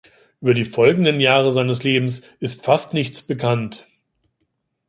[0.41, 3.87] Über die folgenden Jahre seines Lebens ist fast nichts bekannt.